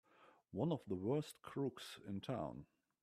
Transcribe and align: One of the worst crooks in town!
One 0.51 0.71
of 0.71 0.81
the 0.87 0.95
worst 0.95 1.35
crooks 1.43 1.99
in 2.07 2.21
town! 2.21 2.65